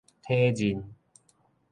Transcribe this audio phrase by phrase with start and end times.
[0.25, 0.81] 體認